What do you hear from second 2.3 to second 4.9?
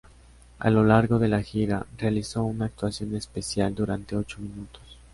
una actuación especial durante ocho minutos.